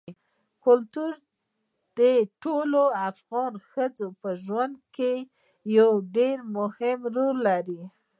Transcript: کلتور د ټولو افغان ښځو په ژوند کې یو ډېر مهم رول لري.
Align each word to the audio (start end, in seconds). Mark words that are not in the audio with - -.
کلتور 0.65 1.11
د 1.99 2.01
ټولو 2.43 2.81
افغان 3.09 3.53
ښځو 3.69 4.07
په 4.21 4.29
ژوند 4.45 4.75
کې 4.95 5.13
یو 5.77 5.91
ډېر 6.15 6.37
مهم 6.57 6.99
رول 7.15 7.37
لري. 7.49 7.81